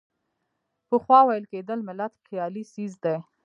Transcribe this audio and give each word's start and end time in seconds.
پخوا 0.89 1.19
ویل 1.27 1.45
کېدل 1.51 1.79
ملت 1.87 2.13
خیالي 2.27 2.63
څیز 2.73 2.93
دی. 3.03 3.15